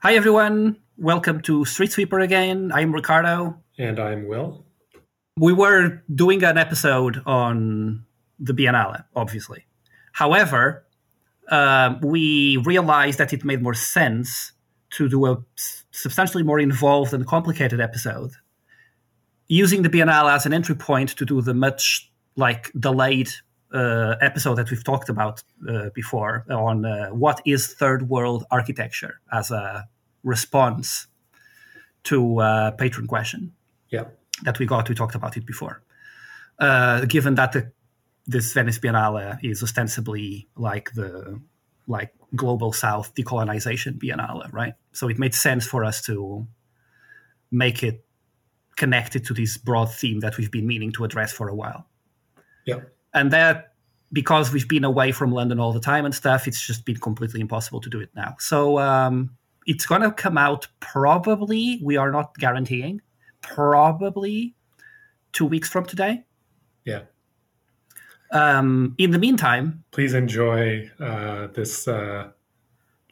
Hi, 0.00 0.14
everyone. 0.14 0.76
Welcome 0.96 1.40
to 1.42 1.64
Street 1.64 1.90
Sweeper 1.90 2.20
again. 2.20 2.70
I'm 2.72 2.92
Ricardo. 2.92 3.58
And 3.78 3.98
I'm 3.98 4.28
Will. 4.28 4.64
We 5.36 5.52
were 5.52 6.04
doing 6.14 6.44
an 6.44 6.56
episode 6.56 7.20
on 7.26 8.04
the 8.38 8.52
Biennale, 8.52 9.02
obviously. 9.16 9.66
However, 10.12 10.86
um, 11.48 11.98
we 12.00 12.58
realized 12.58 13.18
that 13.18 13.32
it 13.32 13.44
made 13.44 13.60
more 13.60 13.74
sense 13.74 14.52
to 14.90 15.08
do 15.08 15.26
a 15.26 15.38
substantially 15.90 16.44
more 16.44 16.60
involved 16.60 17.12
and 17.12 17.26
complicated 17.26 17.80
episode 17.80 18.30
using 19.48 19.82
the 19.82 19.88
Biennale 19.88 20.32
as 20.32 20.46
an 20.46 20.52
entry 20.52 20.76
point 20.76 21.08
to 21.16 21.24
do 21.24 21.42
the 21.42 21.54
much 21.54 22.08
like 22.36 22.70
delayed 22.78 23.30
uh, 23.72 24.16
episode 24.20 24.56
that 24.56 24.70
we've 24.70 24.84
talked 24.84 25.08
about 25.08 25.42
uh, 25.68 25.90
before 25.94 26.44
on 26.50 26.84
uh, 26.84 27.08
what 27.08 27.40
is 27.44 27.74
third 27.74 28.08
world 28.08 28.44
architecture 28.50 29.20
as 29.32 29.50
a 29.50 29.86
response 30.24 31.06
to 32.04 32.40
a 32.40 32.74
patron 32.76 33.06
question 33.06 33.52
yeah. 33.90 34.04
that 34.44 34.58
we 34.58 34.66
got. 34.66 34.88
We 34.88 34.94
talked 34.94 35.14
about 35.14 35.36
it 35.36 35.44
before. 35.44 35.82
Uh, 36.58 37.04
given 37.04 37.34
that 37.36 37.52
the, 37.52 37.72
this 38.26 38.52
Venice 38.52 38.78
Biennale 38.78 39.38
is 39.42 39.62
ostensibly 39.62 40.48
like 40.56 40.92
the 40.94 41.40
like 41.86 42.14
global 42.34 42.72
South 42.72 43.14
decolonization 43.14 43.98
Biennale, 43.98 44.52
right? 44.52 44.74
So 44.92 45.08
it 45.08 45.18
made 45.18 45.34
sense 45.34 45.66
for 45.66 45.84
us 45.84 46.02
to 46.02 46.46
make 47.50 47.82
it 47.82 48.04
connected 48.76 49.24
to 49.26 49.34
this 49.34 49.56
broad 49.56 49.92
theme 49.92 50.20
that 50.20 50.36
we've 50.36 50.50
been 50.50 50.66
meaning 50.66 50.92
to 50.92 51.04
address 51.04 51.32
for 51.32 51.48
a 51.48 51.54
while. 51.54 51.86
Yeah. 52.66 52.80
And 53.14 53.30
that 53.32 53.72
because 54.12 54.52
we've 54.52 54.68
been 54.68 54.84
away 54.84 55.12
from 55.12 55.32
London 55.32 55.60
all 55.60 55.72
the 55.72 55.80
time 55.80 56.04
and 56.04 56.14
stuff, 56.14 56.46
it's 56.48 56.66
just 56.66 56.84
been 56.84 56.96
completely 56.96 57.40
impossible 57.40 57.80
to 57.80 57.90
do 57.90 58.00
it 58.00 58.10
now. 58.14 58.36
So 58.38 58.78
um, 58.78 59.30
it's 59.66 59.86
going 59.86 60.02
to 60.02 60.12
come 60.12 60.38
out 60.38 60.66
probably, 60.80 61.80
we 61.82 61.96
are 61.96 62.10
not 62.10 62.36
guaranteeing, 62.38 63.02
probably 63.42 64.54
two 65.32 65.44
weeks 65.44 65.68
from 65.68 65.84
today. 65.84 66.24
Yeah. 66.84 67.02
Um, 68.30 68.94
in 68.98 69.10
the 69.10 69.18
meantime, 69.18 69.84
please 69.90 70.14
enjoy 70.14 70.90
uh, 71.00 71.48
this 71.48 71.88
uh, 71.88 72.30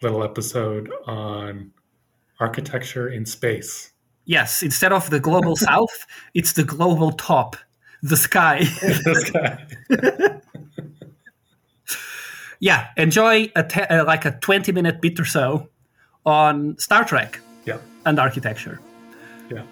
little 0.03 0.23
episode 0.23 0.91
on 1.07 1.73
architecture 2.41 3.09
in 3.09 3.25
space. 3.25 3.93
Yes, 4.25 4.63
instead 4.63 4.93
of 4.93 5.09
the 5.11 5.21
global 5.21 5.57
south, 5.57 6.07
it's 6.35 6.53
the 6.53 6.65
global 6.65 7.13
top, 7.13 7.57
the 8.03 8.17
sky. 8.17 8.59
the 8.81 9.15
sky. 9.27 10.41
yeah, 12.61 12.89
enjoy 12.97 13.51
a 13.55 13.63
te- 13.63 13.83
uh, 13.83 14.05
like 14.05 14.25
a 14.25 14.33
20 14.33 14.73
minute 14.73 15.01
bit 15.01 15.19
or 15.21 15.25
so 15.25 15.69
on 16.25 16.79
Star 16.79 17.05
Trek 17.05 17.41
yeah. 17.65 17.79
and 18.05 18.19
architecture. 18.19 18.81
Yeah. 19.51 19.63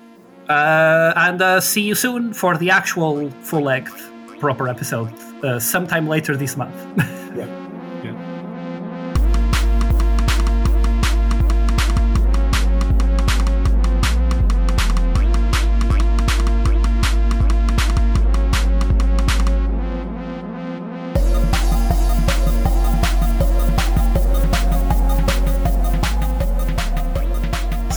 Uh, 0.49 1.13
and 1.17 1.41
uh, 1.41 1.61
see 1.61 1.83
you 1.83 1.95
soon 1.95 2.35
for 2.35 2.57
the 2.57 2.71
actual 2.71 3.31
full 3.43 3.63
length 3.63 4.11
proper 4.41 4.69
episode 4.69 5.13
uh, 5.43 5.59
sometime 5.59 6.07
later 6.07 6.37
this 6.37 6.57
month. 6.57 6.75
yeah. 7.37 7.64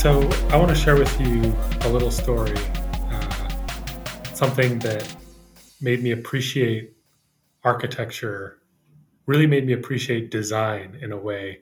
So, 0.07 0.21
I 0.51 0.55
want 0.55 0.69
to 0.69 0.75
share 0.75 0.95
with 0.95 1.19
you 1.19 1.53
a 1.81 1.89
little 1.89 2.11
story, 2.11 2.55
uh, 3.11 3.49
something 4.33 4.79
that 4.79 5.05
made 5.81 6.01
me 6.01 6.11
appreciate 6.11 6.93
architecture, 7.65 8.59
really 9.25 9.47
made 9.47 9.65
me 9.65 9.73
appreciate 9.73 10.31
design 10.31 10.97
in 11.01 11.11
a 11.11 11.17
way 11.17 11.59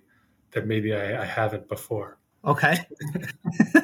that 0.51 0.67
maybe 0.67 0.93
I, 0.93 1.23
I 1.23 1.25
haven't 1.25 1.67
before. 1.67 2.19
Okay. 2.45 2.77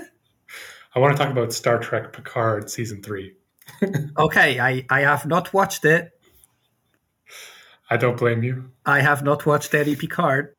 I 0.93 0.99
want 0.99 1.17
to 1.17 1.23
talk 1.23 1.31
about 1.31 1.53
Star 1.53 1.79
Trek 1.79 2.13
Picard 2.13 2.69
season 2.69 3.01
three. 3.01 3.33
okay, 4.19 4.59
I, 4.59 4.85
I 4.91 4.99
have 4.99 5.25
not 5.25 5.51
watched 5.55 5.85
it. 5.85 6.11
I 7.89 7.97
don't 7.97 8.15
blame 8.15 8.43
you. 8.43 8.69
I 8.85 9.01
have 9.01 9.23
not 9.23 9.43
watched 9.47 9.73
any 9.73 9.95
Picard. 9.95 10.53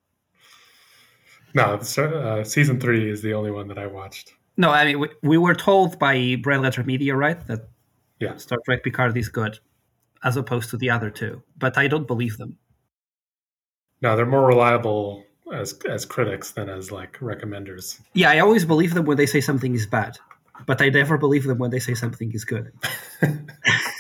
No, 1.55 1.75
uh, 1.75 2.45
season 2.45 2.81
three 2.81 3.11
is 3.11 3.23
the 3.23 3.35
only 3.35 3.51
one 3.51 3.69
that 3.69 3.79
I 3.79 3.87
watched. 3.87 4.33
No, 4.57 4.71
I 4.71 4.85
mean 4.85 5.01
we, 5.01 5.09
we 5.23 5.39
were 5.39 5.55
told 5.55 5.99
by 5.99 6.37
Red 6.45 6.61
Letter 6.61 6.83
Media, 6.83 7.15
right, 7.15 7.45
that 7.47 7.69
yeah. 8.19 8.37
Star 8.37 8.59
Trek 8.65 8.85
Picard 8.85 9.17
is 9.17 9.29
good, 9.29 9.59
as 10.23 10.37
opposed 10.37 10.71
to 10.71 10.77
the 10.77 10.91
other 10.91 11.11
two. 11.11 11.43
But 11.59 11.77
I 11.79 11.89
don't 11.89 12.07
believe 12.07 12.37
them. 12.37 12.59
No, 14.01 14.17
they're 14.17 14.27
more 14.27 14.47
reliable 14.47 15.25
as 15.53 15.79
as 15.89 16.05
critics 16.05 16.53
than 16.53 16.69
as 16.69 16.91
like 16.91 17.19
recommenders. 17.19 18.01
Yeah, 18.15 18.31
I 18.31 18.41
always 18.41 18.65
believe 18.65 18.95
them 18.95 19.05
when 19.05 19.17
they 19.17 19.27
say 19.27 19.41
something 19.41 19.75
is 19.75 19.87
bad, 19.87 20.19
but 20.67 20.81
I 20.81 20.89
never 20.89 21.19
believe 21.19 21.45
them 21.45 21.59
when 21.59 21.71
they 21.71 21.81
say 21.81 21.95
something 21.95 22.33
is 22.33 22.45
good. 22.45 22.73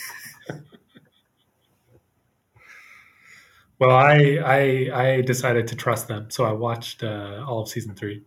well, 3.83 3.97
I, 3.97 4.39
I 4.45 4.61
I 4.95 5.21
decided 5.23 5.67
to 5.67 5.75
trust 5.75 6.07
them, 6.07 6.31
so 6.31 6.45
I 6.45 6.53
watched 6.53 7.03
uh, 7.03 7.45
all 7.45 7.63
of 7.63 7.69
season 7.69 7.97
three. 7.97 8.23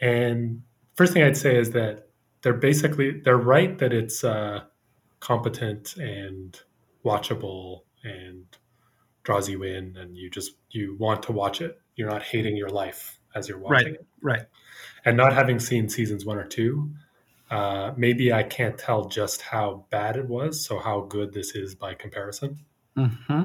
And 0.00 0.62
first 0.94 1.12
thing 1.12 1.24
I'd 1.24 1.36
say 1.36 1.56
is 1.56 1.72
that 1.72 2.06
they're 2.42 2.52
basically 2.52 3.22
they're 3.24 3.36
right 3.36 3.76
that 3.78 3.92
it's 3.92 4.22
uh, 4.22 4.60
competent 5.18 5.96
and 5.96 6.56
watchable 7.04 7.80
and 8.04 8.44
draws 9.24 9.48
you 9.48 9.64
in, 9.64 9.96
and 9.96 10.16
you 10.16 10.30
just 10.30 10.52
you 10.70 10.96
want 10.96 11.24
to 11.24 11.32
watch 11.32 11.60
it. 11.60 11.80
You're 11.96 12.08
not 12.08 12.22
hating 12.22 12.56
your 12.56 12.68
life 12.68 13.18
as 13.34 13.48
you're 13.48 13.58
watching 13.58 13.94
right, 13.94 13.94
it. 13.94 14.06
Right. 14.22 14.42
And 15.04 15.16
not 15.16 15.32
having 15.32 15.58
seen 15.58 15.88
seasons 15.88 16.24
one 16.24 16.38
or 16.38 16.46
two, 16.46 16.92
uh, 17.50 17.94
maybe 17.96 18.32
I 18.32 18.44
can't 18.44 18.78
tell 18.78 19.06
just 19.06 19.42
how 19.42 19.86
bad 19.90 20.16
it 20.16 20.28
was, 20.28 20.64
so 20.64 20.78
how 20.78 21.00
good 21.00 21.32
this 21.32 21.56
is 21.56 21.74
by 21.74 21.94
comparison. 21.94 22.60
Mm-hmm. 22.96 23.42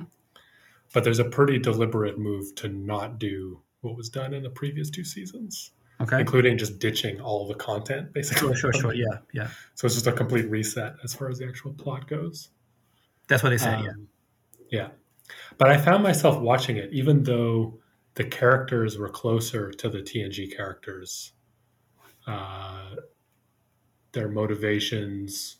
But 0.94 1.03
there's 1.03 1.19
a 1.19 1.25
pretty 1.25 1.57
deliberate 1.57 2.19
move 2.19 2.53
to 2.56 2.68
not 2.68 3.18
do 3.19 3.62
what 3.81 3.96
was 3.96 4.09
done 4.09 4.34
in 4.34 4.44
the 4.44 4.50
previous 4.50 4.90
two 4.90 5.03
seasons, 5.03 5.72
Okay. 6.02 6.19
including 6.19 6.57
just 6.57 6.79
ditching 6.79 7.22
all 7.22 7.47
the 7.47 7.56
content, 7.56 8.13
basically. 8.13 8.56
Sure, 8.56 8.74
sure, 8.74 8.81
sure. 8.81 8.94
Yeah, 8.94 9.19
yeah. 9.34 9.50
So 9.75 9.85
it's 9.85 9.96
just 9.96 10.07
a 10.07 10.12
complete 10.12 10.50
reset 10.50 10.96
as 11.03 11.13
far 11.13 11.30
as 11.30 11.40
the 11.40 11.47
actual 11.47 11.74
plot 11.74 12.07
goes. 12.07 12.50
That's 13.28 13.44
what 13.44 13.50
they 13.50 13.66
yeah. 13.66 13.78
Um, 13.78 14.07
yeah. 14.69 14.88
But 15.57 15.69
I 15.69 15.78
found 15.78 16.03
myself 16.03 16.40
watching 16.41 16.78
it, 16.78 16.91
even 16.91 17.24
though 17.24 17.80
the 18.16 18.24
characters 18.24 18.97
were 18.97 19.09
closer 19.09 19.72
to 19.72 19.90
the 19.90 20.00
TNG 20.00 20.56
characters. 20.56 21.34
Uh, 22.28 22.96
their 24.12 24.28
motivations 24.28 25.57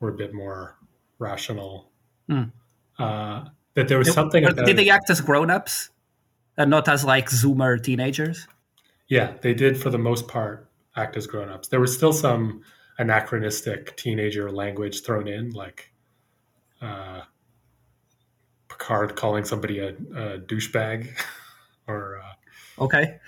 were 0.00 0.10
a 0.10 0.16
bit 0.16 0.32
more 0.32 0.78
rational. 1.18 1.90
Mm. 2.30 2.52
Uh, 2.98 3.44
that 3.76 3.86
there 3.88 3.98
was 3.98 4.08
Did- 4.08 4.14
something 4.14 4.42
but 4.42 4.52
about 4.54 4.66
Did 4.66 4.76
they 4.76 4.90
act 4.90 5.08
as 5.10 5.20
grown-ups 5.20 5.90
and 6.56 6.70
not 6.70 6.88
as 6.88 7.04
like 7.04 7.30
Zoomer 7.30 7.80
teenagers? 7.80 8.48
Yeah, 9.06 9.34
they 9.42 9.54
did 9.54 9.80
for 9.80 9.90
the 9.90 9.98
most 9.98 10.26
part 10.26 10.68
act 10.96 11.16
as 11.16 11.26
grown-ups. 11.28 11.68
There 11.68 11.78
was 11.78 11.94
still 11.94 12.12
some 12.12 12.62
anachronistic 12.98 13.96
teenager 13.96 14.50
language 14.50 15.02
thrown 15.04 15.28
in, 15.28 15.50
like 15.50 15.92
uh, 16.82 17.20
Picard 18.68 19.14
calling 19.14 19.44
somebody 19.44 19.78
a, 19.78 19.90
a 19.90 20.38
douchebag, 20.40 21.08
or 21.86 22.18
uh, 22.18 22.32
Okay. 22.82 23.18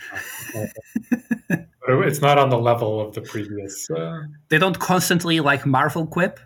but 1.48 2.06
it's 2.06 2.20
not 2.20 2.38
on 2.38 2.50
the 2.50 2.58
level 2.58 3.00
of 3.00 3.14
the 3.14 3.22
previous. 3.22 3.88
Uh, 3.90 4.24
They 4.48 4.58
don't 4.58 4.78
constantly 4.78 5.40
like 5.40 5.64
Marvel 5.64 6.06
quip, 6.06 6.40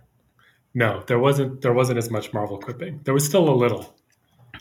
no, 0.75 1.03
there 1.07 1.19
wasn't. 1.19 1.61
There 1.61 1.75
wasn't 1.75 1.99
as 1.99 2.11
much 2.11 2.33
Marvel 2.33 2.57
quipping. 2.59 3.01
There 3.05 3.13
was 3.13 3.27
still 3.27 3.47
a 3.49 3.55
little. 3.55 3.95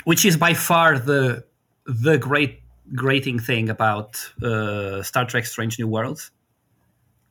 Which 0.04 0.26
is 0.26 0.38
by 0.38 0.54
far 0.54 0.98
the 1.00 1.44
the 1.86 2.18
great 2.18 2.62
grating 2.94 3.40
thing 3.40 3.70
about 3.70 4.18
uh, 4.44 5.02
Star 5.04 5.26
Trek: 5.26 5.46
Strange 5.46 5.78
New 5.80 5.88
Worlds, 5.88 6.32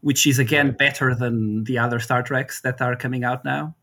which 0.01 0.27
is 0.27 0.39
again 0.39 0.69
Right. 0.69 0.79
better 0.79 1.15
than 1.15 1.65
the 1.65 1.79
other 1.79 1.99
Star 2.01 2.23
Treks 2.23 2.61
that 2.63 2.81
are 2.81 2.97
coming 2.97 3.25
out 3.25 3.45
now. 3.45 3.75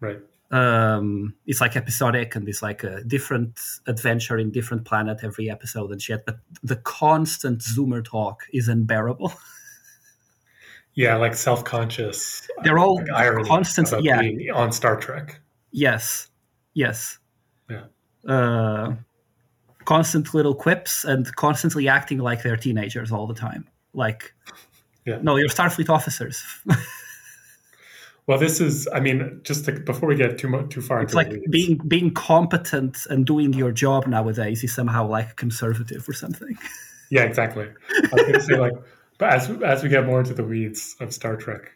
Right. 0.00 0.20
Um, 0.50 1.34
it's 1.46 1.60
like 1.60 1.74
episodic 1.74 2.36
and 2.36 2.48
it's 2.48 2.62
like 2.62 2.84
a 2.84 3.02
different 3.04 3.58
adventure 3.86 4.38
in 4.38 4.52
different 4.52 4.84
planet 4.84 5.20
every 5.24 5.50
episode 5.50 5.90
and 5.90 6.00
shit. 6.00 6.24
But 6.26 6.38
the 6.62 6.76
constant 6.76 7.60
Zoomer 7.60 8.04
talk 8.04 8.42
is 8.52 8.68
unbearable. 8.68 9.32
Yeah, 10.96 11.16
like 11.16 11.34
self-conscious. 11.34 12.46
They're 12.62 12.78
all 12.78 13.02
like 13.12 13.46
constant- 13.48 13.90
yeah. 14.04 14.20
being 14.20 14.48
on 14.54 14.70
Star 14.70 14.96
Trek. 14.96 15.40
yes, 15.72 16.28
yes. 16.72 17.18
Yeah. 17.68 17.84
Uh, 18.26 18.94
constant 19.84 20.32
little 20.34 20.54
quips 20.54 21.04
and 21.04 21.34
constantly 21.36 21.88
acting 21.88 22.18
like 22.18 22.42
they're 22.42 22.56
teenagers 22.56 23.12
all 23.12 23.26
the 23.26 23.34
time. 23.34 23.68
Like, 23.92 24.34
Yeah. 25.04 25.18
no, 25.22 25.36
you're 25.36 25.48
Starfleet 25.48 25.88
officers. 25.90 26.42
Well, 28.26 28.38
this 28.38 28.58
is, 28.60 28.88
I 28.92 29.00
mean, 29.00 29.40
just 29.42 29.66
to, 29.66 29.72
before 29.72 30.08
we 30.08 30.16
get 30.16 30.38
too 30.38 30.48
much 30.48 30.70
too 30.70 30.80
far 30.80 31.02
it's 31.02 31.12
like 31.12 31.42
being 31.50 31.76
being 31.86 32.10
competent 32.14 32.96
and 33.10 33.26
doing 33.26 33.52
your 33.52 33.70
job 33.70 34.06
nowadays 34.06 34.64
is 34.64 34.74
somehow 34.74 35.06
like 35.06 35.36
conservative 35.36 36.08
or 36.08 36.14
something. 36.14 36.56
yeah, 37.10 37.24
exactly. 37.24 37.66
I 37.66 38.08
was 38.12 38.22
going 38.22 38.32
to 38.32 38.40
say 38.40 38.56
like, 38.58 38.72
but 39.18 39.28
as 39.30 39.50
as 39.62 39.82
we 39.82 39.90
get 39.90 40.06
more 40.06 40.20
into 40.20 40.32
the 40.32 40.42
weeds 40.44 40.96
of 41.00 41.12
Star 41.12 41.36
Trek, 41.36 41.72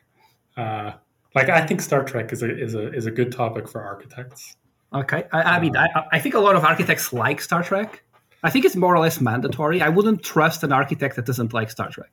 uh, 0.57 0.93
like 1.35 1.51
I 1.51 1.67
think 1.67 1.83
Star 1.83 2.03
Trek 2.03 2.33
is 2.33 2.43
a 2.43 2.59
is 2.59 2.75
a 2.75 2.95
is 2.95 3.05
a 3.05 3.11
good 3.11 3.31
topic 3.31 3.69
for 3.69 3.83
architects. 3.83 4.57
Okay, 4.93 5.25
I, 5.33 5.43
I 5.43 5.61
mean, 5.61 5.77
uh, 5.77 5.87
I, 5.95 6.17
I 6.17 6.19
think 6.19 6.35
a 6.35 6.41
lot 6.41 6.57
of 6.57 6.65
architects 6.65 7.13
like 7.13 7.41
Star 7.41 7.63
Trek. 7.63 8.03
I 8.43 8.51
think 8.51 8.65
it's 8.65 8.77
more 8.77 8.95
or 8.95 9.01
less 9.01 9.21
mandatory. 9.21 9.83
I 9.83 9.89
wouldn't 9.89 10.23
trust 10.23 10.63
an 10.63 10.73
architect 10.73 11.17
that 11.17 11.27
doesn't 11.27 11.53
like 11.53 11.71
Star 11.71 11.91
Trek. 11.91 12.11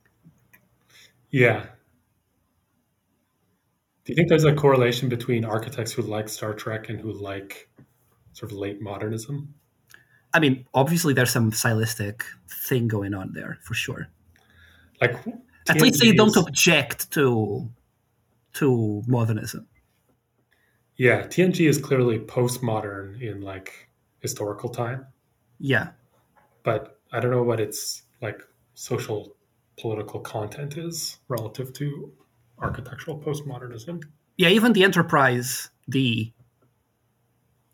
Yeah. 1.30 1.66
Do 4.04 4.12
you 4.12 4.14
think 4.14 4.28
there's 4.28 4.44
a 4.44 4.54
correlation 4.54 5.08
between 5.08 5.44
architects 5.44 5.92
who 5.92 6.02
like 6.02 6.28
Star 6.28 6.54
Trek 6.54 6.88
and 6.88 7.00
who 7.00 7.12
like 7.12 7.68
sort 8.32 8.52
of 8.52 8.58
late 8.58 8.80
modernism? 8.80 9.54
I 10.34 10.38
mean, 10.38 10.66
obviously, 10.74 11.14
there's 11.14 11.30
some 11.30 11.50
stylistic 11.52 12.24
thing 12.68 12.88
going 12.88 13.14
on 13.14 13.32
there 13.32 13.58
for 13.62 13.74
sure. 13.74 14.08
Like, 15.00 15.16
At 15.68 15.80
least 15.80 16.00
they 16.00 16.12
don't 16.12 16.36
object 16.36 17.10
to 17.12 17.68
to 18.54 19.02
modernism. 19.06 19.66
Yeah, 20.96 21.26
TNG 21.26 21.68
is 21.68 21.78
clearly 21.78 22.18
postmodern 22.18 23.20
in 23.20 23.42
like 23.42 23.88
historical 24.20 24.70
time, 24.70 25.06
Yeah, 25.58 25.88
but 26.62 27.00
I 27.12 27.20
don't 27.20 27.30
know 27.30 27.42
what 27.42 27.60
its 27.60 28.02
like 28.22 28.40
social 28.74 29.36
political 29.78 30.20
content 30.20 30.76
is 30.78 31.18
relative 31.28 31.72
to 31.74 32.12
architectural 32.58 33.18
postmodernism. 33.18 34.02
yeah. 34.38 34.48
Even 34.48 34.72
the 34.72 34.84
Enterprise, 34.84 35.68
the 35.86 36.32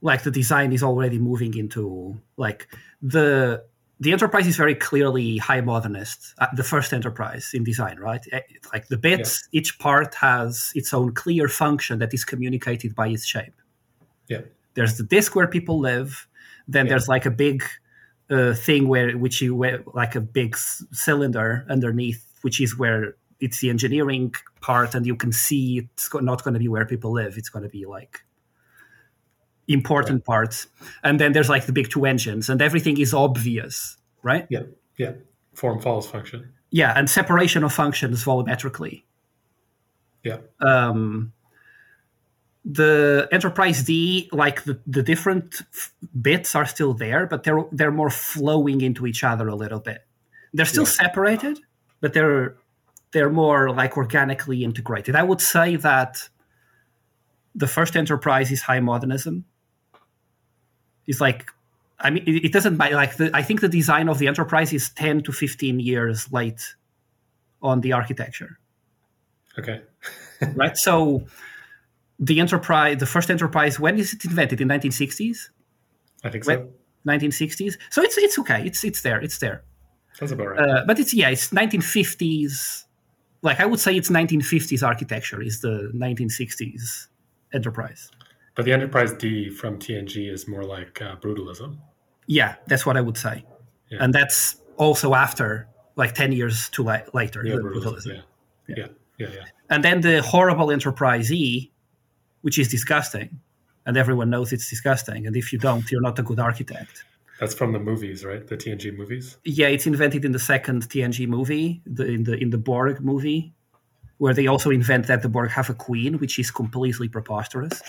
like 0.00 0.24
the 0.24 0.30
design 0.32 0.72
is 0.72 0.82
already 0.82 1.18
moving 1.20 1.56
into 1.56 2.20
like 2.36 2.66
the 3.00 3.64
the 4.00 4.12
Enterprise 4.12 4.46
is 4.46 4.56
very 4.56 4.74
clearly 4.74 5.38
high 5.38 5.60
modernist. 5.60 6.34
Uh, 6.38 6.48
the 6.54 6.64
first 6.64 6.92
Enterprise 6.92 7.50
in 7.54 7.62
design, 7.64 7.98
right? 7.98 8.24
Eh, 8.32 8.40
Like 8.72 8.88
the 8.88 8.96
bits, 8.96 9.48
each 9.52 9.78
part 9.78 10.14
has 10.16 10.72
its 10.74 10.92
own 10.92 11.12
clear 11.14 11.48
function 11.48 11.98
that 12.00 12.12
is 12.12 12.24
communicated 12.24 12.94
by 12.94 13.08
its 13.08 13.24
shape. 13.24 13.54
Yeah. 14.28 14.40
There's 14.74 14.96
the 14.96 15.04
disk 15.04 15.36
where 15.36 15.46
people 15.46 15.78
live. 15.78 16.26
Then 16.66 16.86
Yeah. 16.86 16.90
there's 16.90 17.08
like 17.08 17.26
a 17.26 17.30
big 17.30 17.62
uh, 18.30 18.54
thing 18.54 18.88
where 18.88 19.16
which 19.18 19.42
you 19.42 19.54
where, 19.54 19.82
like 19.94 20.14
a 20.16 20.20
big 20.20 20.54
s- 20.54 20.84
cylinder 20.92 21.66
underneath, 21.68 22.24
which 22.42 22.60
is 22.60 22.78
where 22.78 23.14
it's 23.40 23.60
the 23.60 23.68
engineering 23.68 24.34
part, 24.60 24.94
and 24.94 25.04
you 25.06 25.16
can 25.16 25.32
see 25.32 25.78
it's 25.94 26.08
not 26.14 26.42
going 26.42 26.54
to 26.54 26.60
be 26.60 26.68
where 26.68 26.86
people 26.86 27.12
live. 27.12 27.36
It's 27.36 27.50
going 27.50 27.64
to 27.64 27.68
be 27.68 27.84
like 27.84 28.24
important 29.68 30.24
parts. 30.24 30.66
And 31.02 31.18
then 31.20 31.32
there's 31.32 31.48
like 31.48 31.66
the 31.66 31.72
big 31.72 31.90
two 31.90 32.04
engines, 32.04 32.48
and 32.48 32.60
everything 32.62 32.98
is 32.98 33.14
obvious, 33.14 33.96
right? 34.22 34.46
Yeah, 34.50 34.62
yeah. 34.98 35.12
Form 35.54 35.80
follows 35.80 36.06
function. 36.06 36.52
Yeah, 36.70 36.92
and 36.96 37.08
separation 37.08 37.64
of 37.64 37.72
functions 37.72 38.24
volumetrically. 38.24 39.02
Yeah, 40.24 40.38
um, 40.60 41.32
the 42.64 43.28
Enterprise 43.32 43.82
D, 43.82 44.28
like 44.32 44.62
the, 44.64 44.78
the 44.86 45.02
different 45.02 45.62
f- 45.74 45.92
bits 46.20 46.54
are 46.54 46.64
still 46.66 46.94
there, 46.94 47.26
but 47.26 47.42
they're 47.42 47.64
they're 47.72 47.90
more 47.90 48.10
flowing 48.10 48.80
into 48.80 49.06
each 49.06 49.24
other 49.24 49.48
a 49.48 49.54
little 49.56 49.80
bit. 49.80 50.06
They're 50.54 50.64
still 50.66 50.84
Yeah. 50.84 50.90
separated, 50.90 51.58
but 52.00 52.12
they're 52.12 52.54
they're 53.12 53.30
more 53.30 53.70
like 53.70 53.96
organically 53.96 54.64
integrated. 54.64 55.16
I 55.16 55.22
would 55.22 55.40
say 55.40 55.76
that 55.76 56.28
the 57.54 57.66
first 57.66 57.96
Enterprise 57.96 58.50
is 58.50 58.62
high 58.62 58.80
modernism. 58.80 59.44
It's 61.06 61.20
like, 61.20 61.50
I 61.98 62.10
mean, 62.10 62.24
it, 62.26 62.52
doesn't 62.52 62.76
matter. 62.76 62.94
Like, 62.94 63.16
the, 63.16 63.30
I 63.34 63.42
think 63.42 63.60
the 63.60 63.68
design 63.68 64.08
of 64.08 64.18
the 64.18 64.26
Enterprise 64.26 64.72
is 64.72 64.90
ten 64.90 65.22
to 65.22 65.32
fifteen 65.32 65.80
years 65.80 66.32
late 66.32 66.74
on 67.62 67.80
the 67.80 67.92
architecture 67.92 68.58
okay. 69.58 69.82
right? 70.54 70.76
So 70.76 71.24
the 72.18 72.40
enterprise, 72.40 72.98
the 72.98 73.06
first 73.06 73.30
enterprise, 73.30 73.78
when 73.78 73.98
is 73.98 74.12
it 74.12 74.24
invented? 74.24 74.60
In 74.60 74.68
1960s, 74.68 75.48
I 76.24 76.30
think 76.30 76.44
so. 76.44 76.68
1960s. 77.06 77.78
So 77.90 78.02
it's 78.02 78.16
it's 78.18 78.38
okay. 78.38 78.64
It's 78.64 78.84
it's 78.84 79.02
there. 79.02 79.20
It's 79.20 79.38
there. 79.38 79.64
That's 80.20 80.32
about 80.32 80.48
right. 80.48 80.60
Uh, 80.60 80.84
but 80.86 80.98
it's 80.98 81.12
yeah, 81.12 81.30
it's 81.30 81.50
1950s. 81.50 82.84
Like 83.42 83.58
I 83.58 83.66
would 83.66 83.80
say, 83.80 83.96
it's 83.96 84.08
1950s 84.08 84.86
architecture 84.86 85.42
is 85.42 85.60
the 85.60 85.90
1960s 85.94 87.08
enterprise. 87.52 88.10
But 88.54 88.64
the 88.64 88.72
Enterprise 88.72 89.12
D 89.14 89.50
from 89.50 89.78
TNG 89.78 90.30
is 90.30 90.46
more 90.48 90.64
like 90.64 91.00
uh, 91.02 91.16
brutalism. 91.16 91.78
Yeah, 92.26 92.56
that's 92.66 92.84
what 92.86 92.96
I 92.96 93.00
would 93.00 93.16
say, 93.16 93.44
Yeah. 93.90 93.98
and 94.04 94.14
that's 94.14 94.56
also 94.76 95.14
after 95.14 95.68
like 95.96 96.14
10 96.14 96.32
years 96.32 96.68
too 96.70 96.82
la- 96.84 97.00
later. 97.12 97.42
Yeah, 97.44 97.56
the 97.56 97.62
brutalism. 97.62 97.94
brutalism. 98.06 98.22
Yeah. 98.68 98.74
yeah, 98.76 98.86
yeah, 99.18 99.28
yeah. 99.34 99.44
And 99.70 99.82
then 99.84 100.00
the 100.00 100.22
horrible 100.22 100.70
Enterprise 100.70 101.30
E, 101.32 101.70
which 102.42 102.58
is 102.58 102.68
disgusting, 102.68 103.40
and 103.86 103.96
everyone 103.96 104.30
knows 104.30 104.52
it's 104.52 104.68
disgusting. 104.70 105.26
And 105.26 105.36
if 105.36 105.52
you 105.52 105.58
don't, 105.58 105.90
you're 105.90 106.00
not 106.00 106.18
a 106.18 106.22
good 106.22 106.38
architect. 106.38 107.04
That's 107.40 107.54
from 107.54 107.72
the 107.72 107.78
movies, 107.80 108.24
right? 108.24 108.46
The 108.46 108.56
TNG 108.56 108.96
movies. 108.96 109.36
Yeah, 109.44 109.66
it's 109.66 109.86
invented 109.86 110.24
in 110.24 110.32
the 110.32 110.38
second 110.38 110.88
TNG 110.88 111.26
movie, 111.26 111.82
the, 111.86 112.04
in 112.06 112.22
the 112.24 112.34
in 112.36 112.50
the 112.50 112.58
Borg 112.58 113.00
movie, 113.00 113.52
where 114.18 114.32
they 114.32 114.46
also 114.46 114.70
invent 114.70 115.08
that 115.08 115.22
the 115.22 115.28
Borg 115.28 115.50
have 115.50 115.68
a 115.68 115.74
queen, 115.74 116.18
which 116.18 116.38
is 116.38 116.50
completely 116.52 117.08
preposterous. 117.08 117.82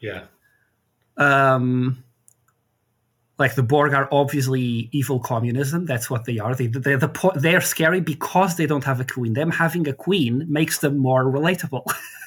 Yeah, 0.00 0.24
Um, 1.16 2.04
like 3.38 3.54
the 3.54 3.62
Borg 3.62 3.94
are 3.94 4.08
obviously 4.12 4.88
evil 4.92 5.20
communism. 5.20 5.86
That's 5.86 6.08
what 6.10 6.24
they 6.24 6.38
are. 6.38 6.54
They, 6.54 6.66
they, 6.66 6.96
the, 6.96 7.32
they're 7.36 7.60
scary 7.60 8.00
because 8.00 8.56
they 8.56 8.66
don't 8.66 8.84
have 8.84 9.00
a 9.00 9.04
queen. 9.04 9.32
Them 9.32 9.50
having 9.50 9.88
a 9.88 9.92
queen 9.92 10.46
makes 10.48 10.78
them 10.78 10.98
more 10.98 11.24
relatable. 11.24 11.84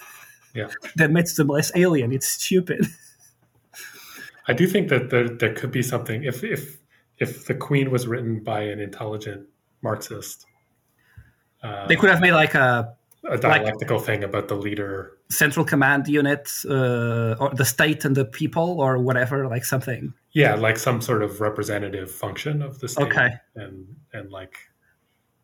yeah. 0.53 0.68
that 0.95 1.12
makes 1.12 1.35
them 1.35 1.47
less 1.47 1.71
alien. 1.75 2.12
It's 2.12 2.27
stupid. 2.27 2.88
I 4.47 4.53
do 4.53 4.68
think 4.68 4.89
that 4.89 5.09
there 5.09 5.29
there 5.29 5.53
could 5.53 5.71
be 5.71 5.81
something 5.81 6.23
if 6.23 6.44
if 6.44 6.77
if 7.19 7.45
the 7.45 7.53
Queen 7.53 7.91
was 7.91 8.07
written 8.07 8.44
by 8.44 8.63
an 8.63 8.79
intelligent 8.79 9.47
Marxist. 9.81 10.45
Uh, 11.63 11.87
They 11.87 11.95
could 11.95 12.09
have 12.09 12.21
made 12.21 12.33
like 12.33 12.56
a 12.56 12.95
a 13.30 13.37
dialectical 13.37 13.99
thing 13.99 14.23
about 14.23 14.47
the 14.47 14.56
leader. 14.56 15.18
Central 15.31 15.66
command 15.66 16.07
unit, 16.07 16.50
uh, 16.69 17.35
or 17.40 17.52
the 17.54 17.66
state 17.66 18.06
and 18.06 18.16
the 18.16 18.26
people, 18.26 18.80
or 18.81 18.97
whatever, 18.97 19.47
like 19.47 19.66
something. 19.66 20.14
Yeah, 20.33 20.56
like 20.56 20.78
some 20.78 21.02
sort 21.02 21.23
of 21.23 21.42
representative 21.42 22.11
function 22.11 22.61
of 22.61 22.80
the 22.80 22.88
state. 22.88 23.07
Okay. 23.07 23.30
And 23.56 23.95
and 24.14 24.31
like 24.31 24.57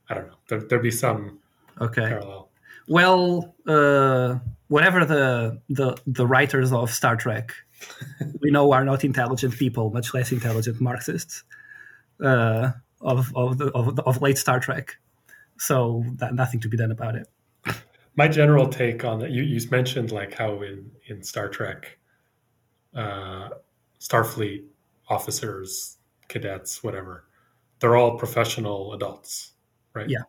I 0.10 0.16
don't 0.16 0.28
know. 0.28 0.38
There 0.50 0.60
there'd 0.60 0.84
be 0.84 0.92
some 0.92 1.40
Okay. 1.80 2.08
parallel. 2.08 2.50
Well, 2.88 3.56
uh, 3.68 4.40
whatever 4.68 5.06
the 5.06 5.62
the 5.70 5.98
the 6.06 6.26
writers 6.26 6.72
of 6.72 6.92
Star 6.92 7.16
Trek, 7.16 7.54
we 8.42 8.52
know 8.52 8.72
are 8.72 8.86
not 8.86 9.04
intelligent 9.04 9.58
people, 9.58 9.90
much 9.92 10.14
less 10.14 10.32
intelligent 10.32 10.80
Marxists 10.80 11.44
uh, 12.24 12.72
of 13.02 13.32
of, 13.36 13.58
the, 13.58 13.72
of 13.72 14.00
of 14.00 14.22
late 14.22 14.38
Star 14.38 14.60
Trek. 14.60 14.98
So 15.60 16.04
that, 16.18 16.34
nothing 16.36 16.60
to 16.62 16.70
be 16.70 16.78
done 16.78 16.92
about 16.92 17.16
it. 17.16 17.28
My 18.18 18.28
general 18.28 18.68
take 18.68 19.06
on 19.06 19.20
that 19.20 19.30
you, 19.32 19.44
you 19.44 19.60
mentioned 19.70 20.12
like 20.12 20.34
how 20.34 20.62
in, 20.64 20.92
in 21.06 21.24
Star 21.24 21.48
Trek, 21.48 21.98
uh, 22.96 23.50
Starfleet 24.00 24.64
officers, 25.08 25.98
cadets, 26.28 26.84
whatever, 26.84 27.26
they're 27.80 27.96
all 27.96 28.18
professional 28.18 28.94
adults, 28.94 29.54
right? 29.94 30.10
Yeah. 30.10 30.24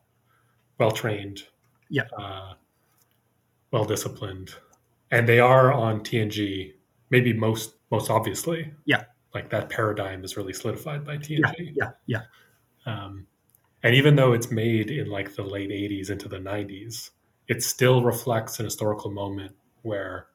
Well 0.79 0.91
trained. 0.93 1.43
Yeah. 1.89 2.03
Uh, 2.17 2.55
well 3.71 3.85
disciplined, 3.85 4.51
and 5.11 5.29
they 5.29 5.41
are 5.41 5.73
on 5.73 6.01
TNG. 6.01 6.75
Maybe 7.11 7.33
most 7.33 7.75
most 7.91 8.11
obviously. 8.11 8.71
Yeah. 8.85 9.05
Like 9.35 9.51
that 9.51 9.71
paradigm 9.71 10.25
is 10.25 10.37
really 10.37 10.53
solidified 10.53 11.05
by 11.05 11.15
Yeah, 11.15 11.19
TNG. 11.19 11.73
yeah, 11.75 11.91
yeah. 12.07 12.23
Um, 12.87 13.27
and 13.83 13.95
even 13.95 14.17
though 14.17 14.33
it's 14.33 14.51
made 14.51 14.91
in 14.91 15.11
like 15.11 15.35
the 15.35 15.43
late 15.43 15.71
80s 15.71 16.11
into 16.11 16.29
the 16.29 16.39
90s, 16.39 17.11
it 17.49 17.63
still 17.63 18.03
reflects 18.03 18.59
an 18.59 18.65
historical 18.67 19.11
moment 19.11 19.57
where 19.83 20.27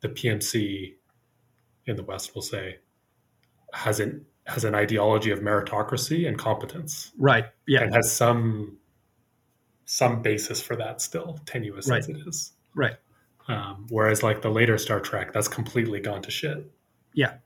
the 0.00 0.08
PMC 0.08 0.94
in 1.86 1.96
the 1.96 2.02
West, 2.02 2.34
will 2.34 2.42
say, 2.42 2.78
has 3.72 4.00
an 4.00 4.26
has 4.46 4.64
an 4.64 4.74
ideology 4.74 5.30
of 5.30 5.40
meritocracy 5.40 6.26
and 6.26 6.36
competence, 6.38 7.12
Right. 7.18 7.46
Yeah. 7.66 7.82
and 7.82 7.94
has 7.94 8.10
some 8.12 8.78
some 9.84 10.22
basis 10.22 10.60
for 10.62 10.76
that 10.76 11.00
still, 11.00 11.38
tenuous 11.46 11.88
Right. 11.88 11.98
as 11.98 12.08
it 12.08 12.16
is. 12.26 12.52
Right. 12.74 12.96
Um, 13.48 13.86
whereas 13.90 14.22
like 14.22 14.42
the 14.42 14.50
later 14.50 14.76
Star 14.78 15.00
Trek, 15.00 15.32
that's 15.32 15.48
completely 15.48 16.00
gone 16.00 16.22
to 16.22 16.30
shit. 16.30 16.70
Yeah. 17.12 17.38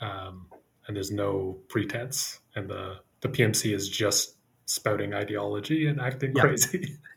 Um, 0.00 0.46
and 0.86 0.96
there's 0.96 1.10
no 1.12 1.58
pretense, 1.68 2.40
and 2.54 2.68
the 2.68 3.00
the 3.20 3.28
PMC 3.28 3.72
is 3.72 3.88
just 3.88 4.36
spouting 4.66 5.14
ideology 5.14 5.86
and 5.86 6.00
acting 6.00 6.32
Yeah. 6.34 6.42
crazy, 6.42 6.98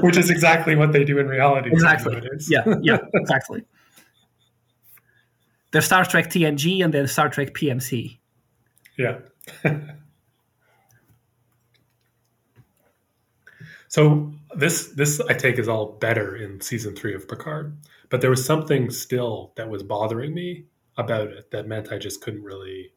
which 0.00 0.16
is 0.16 0.30
exactly 0.30 0.74
what 0.76 0.92
they 0.92 1.04
do 1.04 1.18
in 1.18 1.26
reality. 1.28 1.70
Exactly. 1.70 2.20
yeah, 2.48 2.64
yeah, 2.82 2.98
exactly. 3.14 3.64
There's 5.72 5.86
Star 5.86 6.04
Trek 6.04 6.30
TNG 6.30 6.84
and 6.84 6.94
then 6.94 7.08
Star 7.08 7.28
Trek 7.28 7.52
PMC. 7.52 8.18
Yeah. 8.96 9.18
so 13.88 14.32
this 14.56 14.88
this 14.88 15.20
I 15.20 15.34
take 15.34 15.58
is 15.58 15.68
all 15.68 15.92
better 15.92 16.36
in 16.36 16.60
season 16.60 16.94
three 16.94 17.14
of 17.14 17.28
Picard, 17.28 17.76
but 18.08 18.20
there 18.20 18.30
was 18.30 18.44
something 18.44 18.90
still 18.90 19.52
that 19.56 19.68
was 19.68 19.82
bothering 19.82 20.32
me 20.32 20.66
about 20.96 21.28
it 21.28 21.50
that 21.50 21.66
meant 21.66 21.90
I 21.92 21.98
just 21.98 22.20
couldn't 22.20 22.44
really 22.44 22.92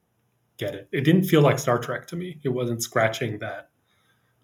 get 0.58 0.76
it. 0.76 0.88
It 0.92 1.02
didn't 1.02 1.24
feel 1.24 1.42
like 1.42 1.58
Star 1.60 1.80
Trek 1.80 2.06
to 2.08 2.16
me. 2.16 2.40
It 2.44 2.50
wasn't 2.50 2.84
scratching 2.84 3.40
that 3.40 3.70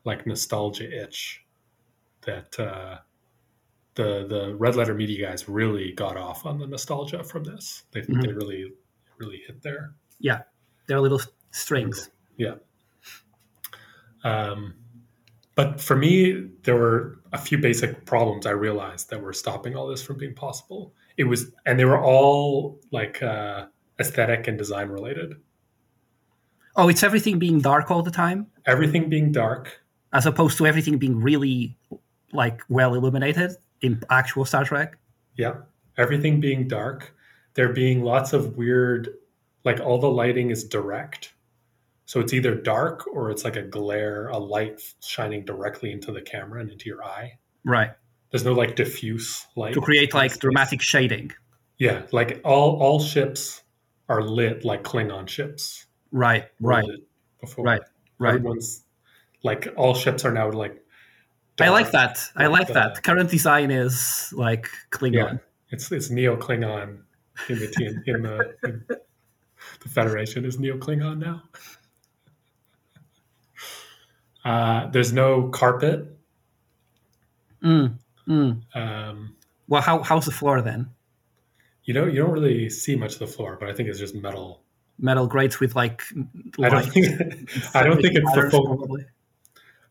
like 0.06 0.26
nostalgia 0.26 1.04
itch 1.04 1.43
that 2.26 2.60
uh, 2.60 2.98
the 3.96 4.26
the 4.28 4.56
Red 4.58 4.76
Letter 4.76 4.94
Media 4.94 5.28
guys 5.30 5.48
really 5.50 5.92
got 5.94 6.18
off 6.18 6.46
on 6.46 6.58
the 6.60 6.68
nostalgia 6.68 7.24
from 7.24 7.44
this. 7.44 7.84
They 7.92 8.02
Mhm. 8.02 8.22
they 8.26 8.34
really 8.34 8.74
really 9.18 9.42
hit 9.48 9.62
there. 9.62 9.94
Yeah. 10.20 10.42
They're 10.88 11.00
little 11.00 11.22
strings. 11.52 12.10
Yeah. 12.38 12.56
Um, 14.24 14.76
but 15.56 15.80
for 15.80 15.96
me, 15.96 16.50
there 16.64 16.76
were 16.76 17.20
a 17.32 17.38
few 17.38 17.58
basic 17.58 18.06
problems 18.06 18.46
I 18.46 18.52
realized 18.52 19.10
that 19.10 19.22
were 19.22 19.34
stopping 19.34 19.76
all 19.76 19.88
this 19.88 20.02
from 20.02 20.18
being 20.18 20.34
possible. 20.34 20.94
It 21.18 21.26
was, 21.26 21.52
and 21.66 21.80
they 21.80 21.86
were 21.86 22.02
all 22.02 22.80
like 22.92 23.22
uh, 23.22 23.68
aesthetic 24.00 24.48
and 24.48 24.58
design 24.58 24.90
related. 24.90 25.36
Oh, 26.76 26.90
it's 26.90 27.04
everything 27.04 27.38
being 27.38 27.60
dark 27.62 27.92
all 27.92 28.02
the 28.02 28.10
time, 28.12 28.48
Everything 28.66 29.10
being 29.10 29.32
dark. 29.32 29.84
as 30.12 30.26
opposed 30.26 30.58
to 30.58 30.66
everything 30.66 30.98
being 30.98 31.22
really 31.22 31.78
like 32.34 32.62
well 32.70 32.94
illuminated 32.96 33.52
in 33.82 34.02
actual 34.10 34.46
Star 34.46 34.66
Trek. 34.66 34.98
Yeah. 35.36 35.56
Everything 35.98 36.40
being 36.40 36.68
dark. 36.68 37.16
There 37.56 37.72
being 37.72 38.02
lots 38.04 38.34
of 38.34 38.58
weird, 38.58 39.10
like 39.64 39.80
all 39.80 40.00
the 40.00 40.10
lighting 40.10 40.50
is 40.50 40.64
direct. 40.64 41.34
So 42.06 42.20
it's 42.20 42.34
either 42.34 42.56
dark 42.56 43.06
or 43.08 43.30
it's 43.32 43.44
like 43.44 43.56
a 43.56 43.62
glare, 43.62 44.28
a 44.28 44.38
light 44.38 44.82
shining 45.02 45.46
directly 45.46 45.92
into 45.92 46.12
the 46.12 46.22
camera 46.22 46.62
and 46.62 46.72
into 46.72 46.90
your 46.90 47.04
eye. 47.04 47.38
Right. 47.64 47.92
There's 48.32 48.44
no 48.44 48.54
like 48.54 48.76
diffuse 48.76 49.46
light. 49.56 49.76
To 49.76 49.82
create 49.82 50.14
like 50.14 50.32
Space. 50.32 50.42
dramatic 50.42 50.82
shading. 50.82 51.32
Yeah, 51.78 52.04
like 52.12 52.42
all 52.44 52.82
all 52.82 53.00
ships 53.00 53.62
are 54.10 54.24
lit 54.24 54.66
like 54.66 54.84
Klingon 54.84 55.28
ships. 55.28 55.86
Right, 56.12 56.46
right, 56.60 56.86
Before. 57.42 57.64
right, 57.66 57.82
right. 58.20 58.36
Everyone's 58.36 58.84
like 59.44 59.68
all 59.78 59.94
ships 59.94 60.26
are 60.26 60.32
now 60.32 60.50
like. 60.52 60.80
I 61.60 61.70
like 61.70 61.92
that. 61.92 62.20
I 62.36 62.48
like 62.48 62.70
uh, 62.72 62.74
that. 62.74 63.04
Current 63.04 63.30
design 63.30 63.72
is 63.72 64.34
like 64.36 64.70
Klingon. 64.92 65.14
Yeah, 65.14 65.34
it's 65.70 65.92
it's 65.92 66.10
Neo 66.10 66.36
Klingon 66.36 67.00
in 67.50 67.60
the 67.60 67.68
team 67.68 68.04
in 68.06 68.22
the 68.24 68.56
in 68.64 68.86
the 68.88 69.90
Federation 69.90 70.46
is 70.46 70.60
Neo 70.60 70.78
Klingon 70.78 71.20
now. 71.20 71.44
Uh, 74.44 74.88
there's 74.88 75.14
no 75.14 75.50
carpet. 75.50 76.18
Mm, 77.64 77.98
mm. 78.28 78.76
Um, 78.76 79.36
Well, 79.70 79.82
how, 79.82 80.04
how's 80.04 80.26
the 80.26 80.32
floor 80.32 80.62
then? 80.62 80.90
you 81.86 81.94
know, 81.94 82.06
you 82.06 82.22
don't 82.22 82.32
really 82.32 82.70
see 82.70 82.96
much 82.96 83.14
of 83.14 83.20
the 83.20 83.28
floor, 83.28 83.58
but 83.60 83.70
I 83.70 83.74
think 83.74 83.90
it's 83.90 84.00
just 84.00 84.16
metal. 84.16 84.62
Metal 85.00 85.28
grates 85.28 85.60
with 85.60 85.76
like 85.76 86.02
I 86.62 86.70
don't 86.70 86.84
think 86.84 87.06
I 87.76 87.84
don't 87.84 88.02
think 88.02 88.16
it's 88.16 88.34
the 88.34 88.50
full 88.50 88.66
probably. 88.66 89.06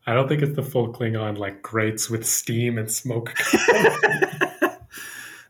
I 0.05 0.13
don't 0.13 0.27
think 0.27 0.41
it's 0.41 0.55
the 0.55 0.63
full 0.63 0.91
Klingon 0.93 1.37
like 1.37 1.61
grates 1.61 2.09
with 2.09 2.25
steam 2.25 2.77
and 2.77 2.91
smoke. 2.91 3.33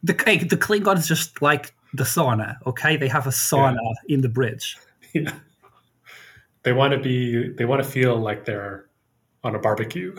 The 0.06 0.22
hey, 0.26 0.38
the 0.40 0.58
Klingons 0.58 1.08
just 1.08 1.42
like 1.42 1.74
the 1.94 2.04
sauna. 2.04 2.58
Okay, 2.68 2.98
they 2.98 3.08
have 3.08 3.26
a 3.26 3.30
sauna 3.30 3.78
in 4.10 4.20
the 4.20 4.28
bridge. 4.28 4.78
yeah. 5.14 5.32
They 6.64 6.74
want 6.74 6.92
to 6.94 7.00
be. 7.00 7.48
They 7.54 7.64
want 7.64 7.82
to 7.82 7.90
feel 7.90 8.18
like 8.20 8.44
they're 8.44 8.90
on 9.46 9.56
a 9.56 9.60
barbecue, 9.60 10.14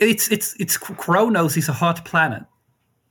It's 0.00 0.28
it's 0.32 0.56
it's 0.58 0.76
Kronos 0.76 1.56
is 1.56 1.68
a 1.68 1.72
hot 1.72 2.04
planet. 2.04 2.42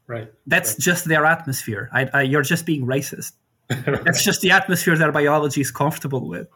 right? 0.08 0.30
That's 0.46 0.72
Right. 0.72 0.80
just 0.80 1.06
their 1.06 1.26
atmosphere. 1.26 1.90
I, 1.94 2.10
I, 2.14 2.22
you're 2.24 2.42
just 2.42 2.66
being 2.66 2.86
racist. 2.86 3.32
That's 3.70 4.26
just 4.26 4.42
the 4.42 4.52
atmosphere 4.52 4.98
their 4.98 5.14
biology 5.14 5.62
is 5.62 5.72
comfortable 5.72 6.28
with. 6.28 6.48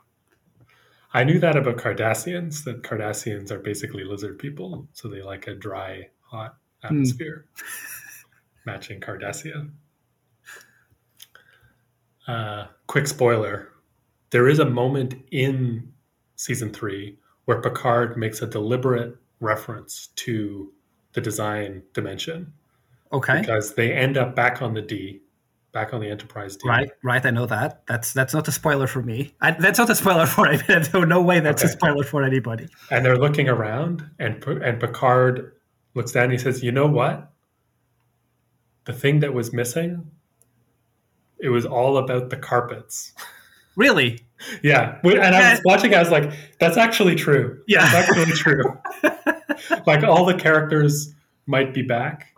I 1.16 1.24
knew 1.24 1.40
that 1.40 1.56
about 1.56 1.78
Cardassians. 1.78 2.66
That 2.66 2.84
Cardassians 2.84 3.50
are 3.50 3.60
basically 3.60 4.04
lizard 4.04 4.38
people, 4.38 4.88
so 4.92 5.08
they 5.08 5.22
like 5.22 5.48
a 5.48 5.56
dry, 5.56 6.10
hot 6.20 6.58
atmosphere, 6.84 7.46
matching 8.66 9.00
Cardassia. 9.00 9.70
Uh, 12.28 12.68
quick 12.88 13.08
spoiler: 13.08 13.70
there 14.32 14.50
is 14.50 14.60
a 14.60 14.66
moment 14.66 15.16
in 15.32 15.94
season 16.36 16.74
three 16.74 17.18
where 17.46 17.62
Picard 17.62 18.18
makes 18.18 18.42
a 18.42 18.48
deliberate 18.48 19.16
reference 19.40 20.08
to 20.16 20.74
the 21.14 21.22
design 21.22 21.82
dimension 21.94 22.52
Okay. 23.14 23.40
because 23.40 23.76
they 23.76 23.94
end 23.94 24.18
up 24.18 24.36
back 24.36 24.62
on 24.62 24.74
the 24.74 24.82
D, 24.82 25.22
back 25.76 25.94
on 25.94 26.00
the 26.00 26.10
Enterprise 26.10 26.56
D. 26.56 26.68
Right, 26.68 26.90
right. 27.04 27.24
I 27.24 27.30
know 27.32 27.46
that. 27.46 27.86
That's 27.86 28.14
that's 28.14 28.34
not 28.34 28.48
a 28.48 28.52
spoiler 28.52 28.88
for 28.88 29.04
me. 29.04 29.36
I, 29.42 29.52
that's 29.52 29.78
not 29.78 29.90
a 29.90 29.96
spoiler 29.96 30.26
for. 30.26 30.48
I 30.48 30.64
mean, 30.68 31.10
no 31.10 31.22
way. 31.22 31.42
That's 31.42 31.62
a 31.64 31.68
spoiler 31.68 32.04
for 32.04 32.24
anybody. 32.24 32.68
And 32.90 33.06
they're 33.06 33.18
looking 33.18 33.48
around, 33.48 34.10
and 34.18 34.44
and 34.44 34.80
Picard 34.80 35.52
looks 35.94 36.14
down 36.14 36.24
and 36.24 36.32
he 36.32 36.38
says, 36.40 36.64
"You 36.64 36.72
know 36.72 36.88
what? 36.88 37.30
The 38.86 38.94
thing 38.94 39.20
that 39.20 39.34
was 39.34 39.54
missing, 39.54 40.10
it 41.38 41.50
was 41.50 41.66
all 41.68 41.98
about 41.98 42.32
the 42.32 42.38
carpets." 42.38 43.14
Really? 43.78 44.22
yeah, 44.64 45.00
and 45.04 45.36
I 45.36 45.52
was 45.52 45.62
watching. 45.66 45.94
I 45.94 46.00
was 46.00 46.10
like, 46.10 46.32
"That's 46.62 46.78
actually 46.78 47.16
true. 47.16 47.62
Yeah. 47.68 47.82
That's 47.92 48.10
actually 48.10 48.32
true. 48.32 48.64
like 49.86 50.02
all 50.02 50.24
the 50.24 50.36
characters 50.36 51.14
might 51.46 51.74
be 51.74 51.82
back." 51.82 52.35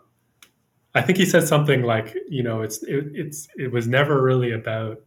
I 0.97 1.01
think 1.01 1.17
he 1.17 1.25
said 1.25 1.47
something 1.47 1.83
like, 1.83 2.15
"You 2.29 2.43
know, 2.43 2.61
it's 2.61 2.83
it, 2.83 3.05
it's 3.13 3.47
it 3.55 3.71
was 3.71 3.87
never 3.87 4.21
really 4.21 4.51
about." 4.51 4.97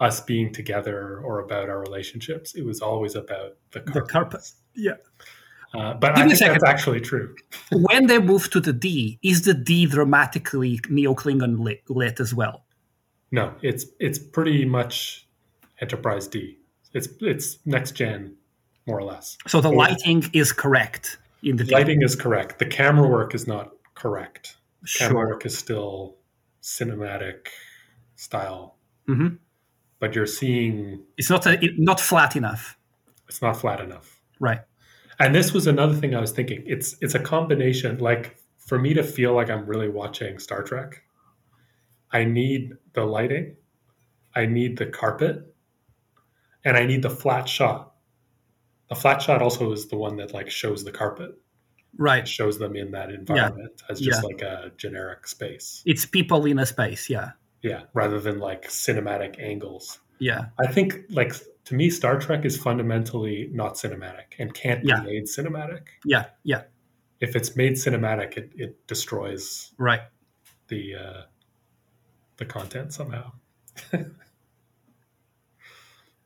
Us 0.00 0.20
being 0.20 0.52
together 0.52 1.18
or 1.24 1.40
about 1.40 1.68
our 1.68 1.80
relationships. 1.80 2.54
It 2.54 2.64
was 2.64 2.80
always 2.80 3.16
about 3.16 3.56
the 3.72 3.80
The 3.80 3.90
carpets. 3.90 4.12
carpet. 4.12 4.44
Yeah. 4.76 4.92
Uh, 5.74 5.94
but 5.94 6.14
Give 6.14 6.22
I 6.22 6.26
me 6.28 6.32
a 6.34 6.36
think 6.36 6.52
that's 6.52 6.62
actually 6.62 7.00
true. 7.00 7.34
When 7.72 8.06
they 8.06 8.20
move 8.20 8.48
to 8.50 8.60
the 8.60 8.72
D, 8.72 9.18
is 9.24 9.42
the 9.42 9.54
D 9.54 9.86
dramatically 9.86 10.78
Neo 10.88 11.14
Klingon 11.14 11.58
lit, 11.64 11.82
lit 11.88 12.20
as 12.20 12.32
well? 12.32 12.64
No, 13.32 13.54
it's 13.60 13.86
it's 13.98 14.20
pretty 14.20 14.64
much 14.64 15.26
Enterprise 15.80 16.28
D. 16.28 16.58
It's 16.92 17.08
it's 17.20 17.58
next 17.66 17.96
gen, 17.96 18.36
more 18.86 18.98
or 19.00 19.02
less. 19.02 19.36
So 19.48 19.60
the 19.60 19.72
lighting 19.72 20.30
is 20.32 20.52
correct 20.52 21.18
in 21.42 21.56
the 21.56 21.64
D. 21.64 21.72
Lighting 21.74 22.02
is 22.02 22.14
correct. 22.14 22.60
The 22.60 22.66
camera 22.66 23.08
work 23.08 23.34
is 23.34 23.48
not 23.48 23.72
correct. 23.96 24.57
Camera 24.96 25.12
Sure. 25.12 25.28
work 25.28 25.46
is 25.46 25.56
still 25.58 26.16
cinematic 26.62 27.48
style, 28.16 28.76
hmm 29.06 29.28
but 30.00 30.14
you're 30.14 30.26
seeing 30.26 31.02
It's 31.16 31.28
not 31.28 31.44
a, 31.46 31.62
it, 31.64 31.72
not 31.76 31.98
flat 32.00 32.36
enough. 32.36 32.78
it's 33.28 33.42
not 33.42 33.56
flat 33.56 33.80
enough. 33.80 34.20
Right. 34.38 34.60
And 35.18 35.34
this 35.34 35.52
was 35.52 35.66
another 35.66 35.94
thing 35.94 36.14
I 36.14 36.20
was 36.20 36.30
thinking. 36.30 36.62
It's 36.66 36.94
it's 37.00 37.14
a 37.16 37.18
combination. 37.18 37.98
Like 37.98 38.36
for 38.58 38.78
me 38.78 38.94
to 38.94 39.02
feel 39.02 39.34
like 39.34 39.50
I'm 39.50 39.66
really 39.66 39.88
watching 39.88 40.38
Star 40.38 40.62
Trek, 40.62 41.02
I 42.12 42.24
need 42.24 42.74
the 42.92 43.04
lighting, 43.04 43.56
I 44.36 44.46
need 44.46 44.78
the 44.78 44.86
carpet, 44.86 45.52
and 46.64 46.76
I 46.76 46.86
need 46.86 47.02
the 47.02 47.10
flat 47.10 47.48
shot. 47.48 47.94
The 48.88 48.94
flat 48.94 49.20
shot 49.20 49.42
also 49.42 49.72
is 49.72 49.88
the 49.88 49.96
one 49.96 50.16
that 50.18 50.32
like 50.32 50.48
shows 50.50 50.84
the 50.84 50.92
carpet, 50.92 51.30
Right. 51.96 52.26
shows 52.28 52.58
them 52.58 52.76
in 52.76 52.90
that 52.92 53.10
environment 53.10 53.82
as 53.88 54.00
just 54.00 54.22
Yeah. 54.22 54.26
like 54.26 54.42
a 54.42 54.70
generic 54.76 55.26
space. 55.26 55.82
It's 55.86 56.04
people 56.06 56.44
in 56.46 56.58
a 56.58 56.66
space. 56.66 57.08
Yeah. 57.10 57.32
Yeah, 57.62 57.82
rather 57.94 58.20
than 58.20 58.38
like 58.38 58.68
cinematic 58.68 59.38
angles. 59.40 59.98
Yeah. 60.20 60.46
I 60.60 60.66
think 60.70 61.04
like 61.10 61.34
to 61.64 61.74
me, 61.74 61.90
Star 61.90 62.18
Trek 62.18 62.44
is 62.44 62.56
fundamentally 62.56 63.48
not 63.52 63.74
cinematic 63.74 64.34
and 64.38 64.54
can't 64.54 64.82
be 64.84 64.92
made 64.92 65.24
cinematic. 65.24 65.88
Yeah. 66.04 66.26
Yeah. 66.44 66.62
if 67.20 67.34
it's 67.34 67.56
made 67.56 67.72
cinematic, 67.72 68.36
it, 68.36 68.52
it 68.54 68.86
destroys 68.86 69.72
Right. 69.76 70.02
the 70.68 70.94
uh, 70.94 71.22
the 72.36 72.44
content 72.44 72.92
somehow. 72.92 73.32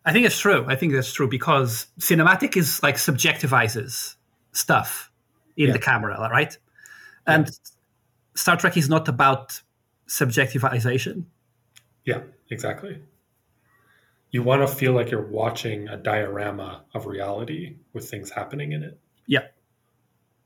I 0.04 0.12
think 0.12 0.26
it's 0.26 0.38
true. 0.38 0.64
I 0.68 0.74
think 0.76 0.92
that's 0.92 1.12
true 1.12 1.28
because 1.28 1.86
cinematic 2.00 2.56
is 2.56 2.82
like 2.82 2.96
subjectivizes 2.96 4.16
stuff 4.52 5.10
in 5.56 5.66
Yeah. 5.68 5.72
the 5.72 5.78
camera, 5.78 6.18
right? 6.30 6.56
And 7.26 7.50
Star 8.34 8.56
Trek 8.56 8.76
is 8.76 8.88
not 8.88 9.08
about 9.08 9.60
subjectivization. 10.08 11.24
Yeah, 12.04 12.22
exactly. 12.50 13.02
you 14.34 14.42
want 14.42 14.66
to 14.66 14.74
feel 14.74 14.92
like 14.94 15.10
you're 15.10 15.26
watching 15.26 15.88
a 15.88 15.96
diorama 15.98 16.82
of 16.94 17.04
reality 17.04 17.76
with 17.92 18.08
things 18.08 18.30
happening 18.30 18.72
in 18.72 18.82
it. 18.82 18.98
Yeah. 19.26 19.48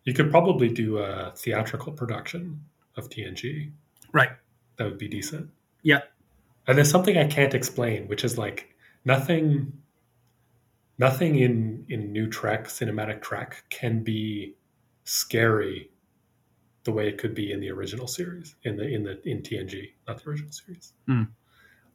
You 0.03 0.13
could 0.13 0.29
probably 0.29 0.69
do 0.69 0.99
a 0.99 1.33
theatrical 1.37 1.93
production 1.93 2.65
of 2.97 3.09
TNG. 3.09 3.71
Right. 4.13 4.31
That 4.77 4.85
would 4.87 4.99
be 4.99 5.07
decent. 5.07 5.51
Yeah. 5.83 6.01
And 6.67 6.77
there's 6.77 6.91
something 6.91 7.17
I 7.17 7.29
can't 7.29 7.55
explain, 7.55 8.09
which 8.09 8.25
is 8.25 8.37
like 8.37 8.75
nothing 9.05 9.73
nothing 10.99 11.37
in 11.37 11.85
in 11.89 12.11
new 12.11 12.27
Trek, 12.29 12.65
cinematic 12.67 13.23
Trek 13.23 13.63
can 13.71 14.03
be 14.03 14.57
scary 15.07 15.91
the 16.85 16.93
way 16.93 17.09
it 17.09 17.19
could 17.19 17.35
be 17.35 17.51
in 17.51 17.61
the 17.61 17.71
original 17.71 18.07
series, 18.07 18.55
in 18.65 18.77
the 18.77 18.87
in 18.87 19.03
the 19.03 19.21
in 19.29 19.43
TNG, 19.43 19.93
not 20.07 20.23
the 20.23 20.31
original 20.31 20.53
series. 20.53 20.93
Mm. 21.09 21.29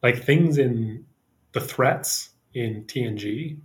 Like 0.02 0.24
things 0.24 0.58
in 0.58 1.06
the 1.52 1.62
threats 1.62 2.32
in 2.54 2.84
TNG 2.86 3.60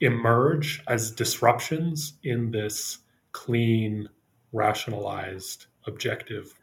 emerge 0.00 0.82
as 0.88 1.10
disruptions 1.10 2.14
in 2.22 2.50
this 2.50 2.98
clean, 3.32 4.08
rationalized, 4.52 5.66
objective 5.86 6.54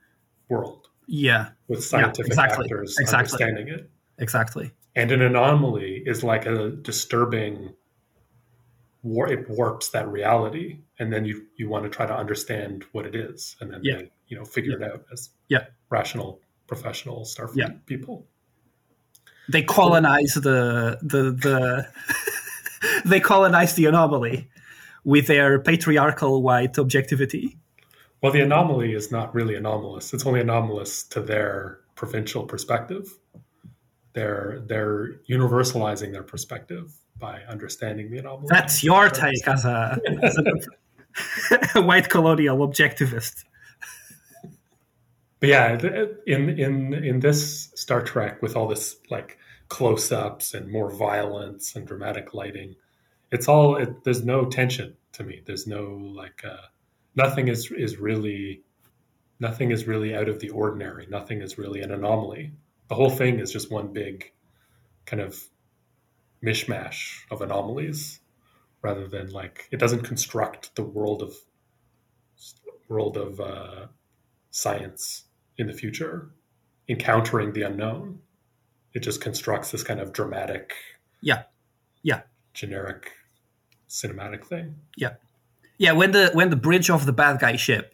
world 0.49 0.89
Yeah. 1.07 1.49
with 1.67 1.83
scientific 1.83 2.27
exactly. 2.31 2.65
actors 2.65 2.97
Exactly. 2.99 3.43
understanding 3.43 3.67
it. 3.73 3.89
Exactly. 4.17 4.71
And 4.95 5.11
an 5.11 5.21
anomaly 5.21 6.03
is 6.05 6.23
like 6.23 6.45
a 6.45 6.71
disturbing 6.71 7.73
war 9.03 9.32
it 9.32 9.50
warps 9.50 9.89
that 9.89 10.08
reality 10.10 10.79
and 11.00 11.12
then 11.13 11.25
you 11.25 11.46
you 11.58 11.70
want 11.70 11.84
to 11.84 11.89
try 11.89 12.06
to 12.06 12.13
understand 12.15 12.84
what 12.91 13.06
it 13.06 13.15
is 13.15 13.56
and 13.62 13.72
then 13.72 13.79
Yeah. 13.84 13.98
they, 13.98 14.12
you 14.27 14.38
know 14.38 14.46
figure 14.46 14.75
it 14.82 14.84
out 14.84 15.06
as 15.12 15.29
Yeah. 15.48 15.65
rational 15.89 16.41
professional 16.68 17.22
starfleet 17.25 17.56
Yeah. 17.58 17.70
people 17.86 18.27
They 19.51 19.63
colonize 19.63 20.34
the 20.36 20.98
the 21.01 21.32
the 21.32 21.88
they 23.06 23.20
colonize 23.20 23.74
the 23.75 23.86
anomaly 23.86 24.50
with 25.03 25.27
their 25.27 25.60
patriarchal 25.60 26.41
white 26.44 26.77
objectivity. 26.77 27.58
well 28.22 28.32
the 28.34 28.41
anomaly 28.41 28.94
is 28.94 29.12
not 29.12 29.34
really 29.34 29.56
anomalous 29.56 30.13
it's 30.13 30.25
only 30.25 30.41
anomalous 30.41 31.03
to 31.03 31.22
their 31.22 31.79
provincial 31.96 32.44
perspective 32.46 33.06
they're 34.13 34.62
they're 34.68 35.13
universalizing 35.29 36.12
their 36.12 36.24
perspective 36.24 36.86
by 37.19 37.41
understanding 37.49 38.09
the 38.09 38.19
anomaly 38.19 38.47
That's 38.49 38.83
your 38.83 39.09
take 39.09 39.47
as 39.47 39.65
a, 39.65 39.99
as 40.23 40.38
a 41.75 41.81
white 41.81 42.09
colonial 42.09 42.57
objectivist. 42.59 43.43
But 45.39 45.49
yeah, 45.49 45.77
in 46.27 46.49
in 46.59 46.93
in 46.93 47.19
this 47.21 47.71
Star 47.75 48.01
Trek 48.01 48.41
with 48.41 48.55
all 48.55 48.67
this 48.67 48.97
like 49.09 49.38
close-ups 49.69 50.53
and 50.53 50.69
more 50.69 50.91
violence 50.91 51.75
and 51.75 51.88
dramatic 51.88 52.33
lighting, 52.33 52.75
it's 53.31 53.47
all 53.47 53.77
it, 53.77 54.03
there's 54.03 54.25
no 54.25 54.45
tension 54.45 54.97
to 55.13 55.23
me. 55.23 55.41
There's 55.45 55.65
no 55.65 56.11
like 56.13 56.43
uh, 56.43 56.67
nothing 57.15 57.47
is 57.47 57.71
is 57.71 57.97
really 57.97 58.63
nothing 59.39 59.71
is 59.71 59.88
really 59.88 60.13
out 60.13 60.27
of 60.27 60.39
the 60.39 60.49
ordinary. 60.49 61.07
Nothing 61.09 61.41
is 61.41 61.57
really 61.57 61.81
an 61.81 61.91
anomaly. 61.91 62.51
The 62.89 62.95
whole 62.95 63.09
thing 63.09 63.39
is 63.39 63.53
just 63.53 63.71
one 63.71 63.93
big 63.93 64.31
kind 65.05 65.21
of 65.21 65.41
mishmash 66.43 67.19
of 67.31 67.41
anomalies, 67.41 68.19
rather 68.81 69.08
than 69.08 69.29
like 69.31 69.67
it 69.72 69.77
doesn't 69.79 70.03
construct 70.03 70.75
the 70.75 70.84
world 70.84 71.22
of 71.22 71.34
world 72.88 73.17
of 73.17 73.39
uh, 73.39 73.86
science 74.50 75.25
in 75.58 75.67
the 75.67 75.74
future, 75.74 76.29
encountering 76.88 77.53
the 77.53 77.62
unknown. 77.63 78.19
It 78.93 79.01
just 79.03 79.22
constructs 79.22 79.69
this 79.72 79.84
kind 79.84 80.00
of 80.00 80.13
dramatic, 80.13 80.74
Yeah. 81.22 81.43
Yeah. 82.01 82.22
generic 82.53 83.12
cinematic 83.88 84.46
thing. 84.46 84.75
Yeah, 84.98 85.15
yeah, 85.77 85.91
when 85.91 86.12
the 86.12 86.31
when 86.34 86.49
the 86.49 86.56
bridge 86.56 86.89
of 86.89 87.06
the 87.06 87.13
bad 87.13 87.39
guy 87.39 87.56
ship 87.56 87.93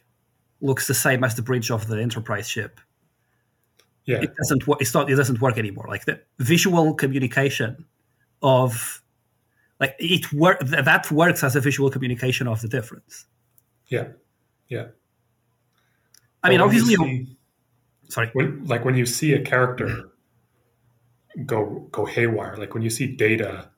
looks 0.60 0.86
the 0.86 0.94
same 0.94 1.22
as 1.24 1.34
the 1.34 1.42
bridge 1.42 1.70
of 1.70 1.86
the 1.86 2.00
Enterprise 2.00 2.48
ship, 2.48 2.80
Yeah, 4.06 4.22
it 4.22 4.34
doesn't 4.36 4.66
work. 4.66 4.80
It's 4.80 4.94
not. 4.94 5.10
It 5.10 5.16
doesn't 5.16 5.40
work 5.40 5.58
anymore. 5.58 5.86
Like 5.88 6.04
the 6.06 6.20
visual 6.38 6.94
communication 6.94 7.84
of, 8.46 9.02
like 9.80 9.94
it 9.98 10.32
work 10.32 10.60
that 10.60 11.10
works 11.10 11.42
as 11.44 11.54
a 11.56 11.60
visual 11.60 11.90
communication 11.90 12.48
of 12.48 12.60
the 12.62 12.68
difference. 12.68 13.26
yeah, 13.88 14.08
yeah. 14.68 14.86
I 16.42 16.50
mean, 16.50 16.60
obviously, 16.60 16.94
see- 16.94 17.36
sorry. 18.08 18.30
when 18.32 18.64
like 18.66 18.84
when 18.84 18.94
you 18.94 19.04
see 19.04 19.32
a 19.34 19.42
character 19.42 20.10
go 21.44 21.88
go 21.90 22.04
haywire, 22.06 22.56
like 22.56 22.72
when 22.72 22.82
you 22.82 22.90
see 22.90 23.06
data, 23.06 23.70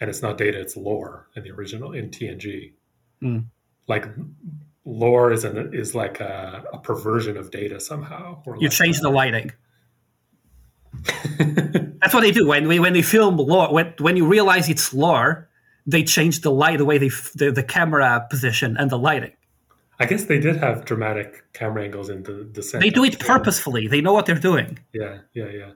and 0.00 0.10
it's 0.10 0.22
not 0.22 0.36
data, 0.36 0.60
it's 0.60 0.76
lore 0.76 1.28
in 1.36 1.44
the 1.44 1.50
original 1.50 1.92
in 1.92 2.10
TNG. 2.10 2.72
Mm. 3.22 3.44
Like 3.86 4.06
lore 4.84 5.32
is 5.32 5.44
an 5.44 5.72
is 5.72 5.94
like 5.94 6.20
a, 6.20 6.64
a 6.72 6.78
perversion 6.78 7.36
of 7.36 7.50
data 7.50 7.80
somehow. 7.80 8.42
Or 8.46 8.56
You 8.56 8.68
like 8.68 8.72
change 8.72 9.00
the 9.00 9.10
lighting. 9.10 9.52
That's 12.00 12.14
what 12.14 12.22
they 12.22 12.32
do 12.32 12.46
when 12.46 12.66
we, 12.68 12.78
when 12.78 12.92
they 12.92 13.02
film 13.02 13.36
lore. 13.36 13.72
When 13.72 13.94
when 13.98 14.16
you 14.16 14.26
realize 14.26 14.68
it's 14.68 14.92
lore, 14.94 15.48
they 15.86 16.02
change 16.02 16.40
the 16.40 16.50
light, 16.50 16.78
the 16.78 16.84
way 16.84 16.98
they 16.98 17.10
the, 17.34 17.50
the 17.52 17.62
camera 17.62 18.26
position 18.30 18.76
and 18.78 18.90
the 18.90 18.98
lighting. 18.98 19.32
I 19.98 20.06
guess 20.06 20.24
they 20.24 20.40
did 20.40 20.56
have 20.56 20.86
dramatic 20.86 21.44
camera 21.52 21.84
angles 21.84 22.08
in 22.08 22.22
the 22.22 22.44
descent. 22.44 22.82
They 22.82 22.88
do 22.88 23.04
it 23.04 23.18
purposefully. 23.18 23.86
They 23.86 24.00
know 24.00 24.14
what 24.14 24.24
they're 24.24 24.36
doing. 24.38 24.78
Yeah, 24.94 25.18
yeah, 25.34 25.48
yeah. 25.48 25.70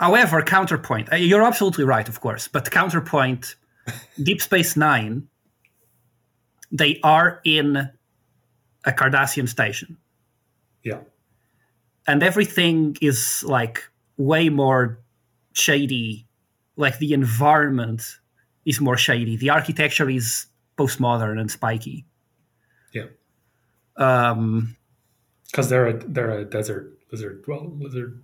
However, 0.00 0.42
counterpoint. 0.42 1.12
uh, 1.12 1.16
You're 1.16 1.42
absolutely 1.42 1.84
right, 1.84 2.08
of 2.08 2.20
course, 2.20 2.48
but 2.48 2.70
counterpoint. 2.70 3.54
Deep 4.22 4.42
Space 4.42 4.76
Nine. 4.76 5.28
They 6.72 6.98
are 7.04 7.40
in 7.44 7.76
a 8.84 8.92
Cardassian 8.92 9.48
station, 9.48 9.96
Yeah. 10.82 11.00
And 12.06 12.22
everything 12.22 12.96
is 13.00 13.44
like 13.44 13.84
way 14.16 14.48
more 14.48 14.98
shady. 15.52 16.26
Like 16.76 16.98
the 16.98 17.12
environment 17.12 18.02
is 18.64 18.80
more 18.80 18.96
shady. 18.96 19.36
The 19.36 19.50
architecture 19.50 20.08
is 20.10 20.46
postmodern 20.78 21.40
and 21.40 21.50
spiky. 21.50 22.04
Yeah. 22.92 23.06
Um, 23.96 24.76
Because 25.50 25.68
they're 25.70 25.86
a 25.88 25.98
they're 26.04 26.38
a 26.38 26.44
desert 26.44 26.98
lizard 27.10 27.44
well 27.48 27.72
lizard 27.78 28.22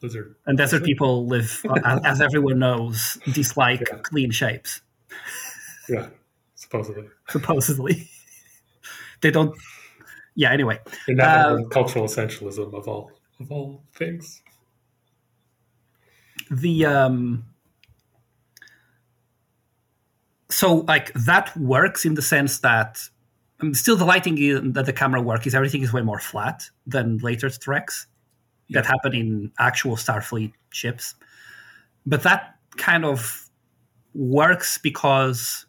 lizard. 0.00 0.36
and 0.46 0.56
desert 0.58 0.84
people 0.84 1.26
live, 1.26 1.64
as 2.04 2.20
everyone 2.20 2.58
knows, 2.60 3.18
dislike 3.32 3.82
Yeah. 3.90 3.98
clean 4.02 4.30
shapes. 4.30 4.80
Yeah, 5.88 6.08
supposedly. 6.54 7.08
supposedly. 7.28 8.08
they 9.22 9.30
don't. 9.30 9.56
Yeah. 10.34 10.52
Anyway, 10.52 10.80
Inevitable 11.08 11.68
cultural 11.68 12.06
essentialism 12.06 12.72
of 12.74 12.88
all 12.88 13.10
of 13.40 13.50
all 13.50 13.82
things. 13.94 14.42
the 16.50 16.86
um. 16.86 17.44
So 20.50 20.84
like 20.86 21.12
that 21.14 21.56
works 21.56 22.04
in 22.04 22.14
the 22.14 22.22
sense 22.22 22.60
that 22.60 23.00
um, 23.60 23.74
still 23.74 23.96
the 23.96 24.04
lighting 24.04 24.36
in, 24.38 24.72
that 24.72 24.86
the 24.86 24.92
camera 24.92 25.22
work 25.22 25.46
is 25.46 25.54
everything 25.54 25.82
is 25.82 25.92
way 25.92 26.02
more 26.02 26.18
flat 26.18 26.68
than 26.86 27.18
later 27.18 27.48
treks 27.48 28.06
that 28.70 28.86
happen 28.86 29.14
in 29.14 29.52
actual 29.58 29.96
Starfleet 29.96 30.52
ships, 30.70 31.14
but 32.06 32.22
that 32.22 32.56
kind 32.76 33.04
of 33.04 33.48
works 34.14 34.78
because 34.78 35.66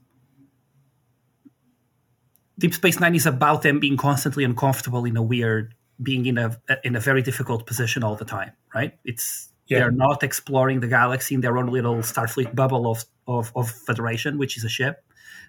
Deep 2.60 2.74
Space 2.74 3.00
Nine 3.00 3.16
is 3.16 3.26
about 3.26 3.62
them 3.64 3.80
being 3.80 3.98
constantly 3.98 4.44
uncomfortable 4.44 5.06
in 5.06 5.18
a 5.18 5.22
weird, 5.24 5.74
being 6.02 6.26
in 6.26 6.38
a 6.38 6.58
in 6.84 6.96
a 6.96 7.00
very 7.00 7.22
difficult 7.22 7.66
position 7.66 8.04
all 8.04 8.16
the 8.16 8.26
time. 8.26 8.52
Right? 8.76 8.94
It's 9.06 9.50
Yeah. 9.68 9.80
they're 9.80 9.92
not 9.92 10.24
exploring 10.24 10.80
the 10.82 10.88
galaxy 10.88 11.36
in 11.36 11.42
their 11.42 11.58
own 11.58 11.68
little 11.68 11.98
Starfleet 11.98 12.54
bubble 12.56 12.86
of 12.90 13.06
of, 13.28 13.52
of 13.56 13.72
Federation, 13.72 14.38
which 14.38 14.58
is 14.58 14.64
a 14.64 14.70
ship. 14.70 15.04